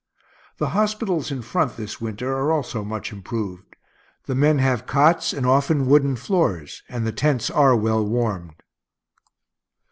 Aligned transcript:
The 0.57 0.69
hospitals 0.69 1.29
in 1.29 1.43
front, 1.43 1.77
this 1.77 2.01
winter, 2.01 2.33
are 2.33 2.51
also 2.51 2.83
much 2.83 3.13
improved. 3.13 3.75
The 4.25 4.33
men 4.33 4.57
have 4.57 4.87
cots, 4.87 5.31
and 5.31 5.45
often 5.45 5.85
wooden 5.85 6.15
floors, 6.15 6.81
and 6.89 7.05
the 7.05 7.11
tents 7.11 7.51
are 7.51 7.75
well 7.75 8.03
warmed. 8.03 8.55